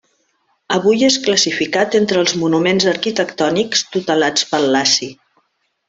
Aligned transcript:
Avui 0.75 1.05
és 1.07 1.17
classificat 1.27 1.97
entre 2.01 2.19
els 2.23 2.33
monuments 2.45 2.89
arquitectònics 2.95 3.85
tutelats 3.97 4.49
pel 4.55 4.71
Laci. 4.79 5.13